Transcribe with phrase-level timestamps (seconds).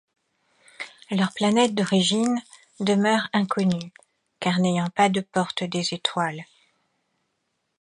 [1.11, 2.41] Leur planète d'origine
[2.79, 3.93] demeure inconnue,
[4.39, 6.43] car n'ayant pas de porte des étoiles.